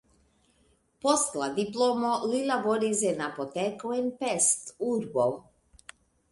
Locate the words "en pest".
4.01-4.77